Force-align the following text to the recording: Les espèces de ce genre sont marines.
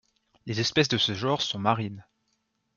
Les 0.47 0.59
espèces 0.59 0.87
de 0.87 0.97
ce 0.97 1.13
genre 1.13 1.43
sont 1.43 1.59
marines. 1.59 2.03